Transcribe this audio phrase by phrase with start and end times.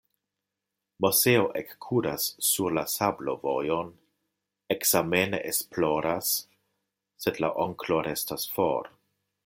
[1.05, 3.93] Moseo ekkuras sur la sablovojon,
[4.77, 6.33] ekzamene esploras,
[7.27, 8.91] sed la onklo restas for.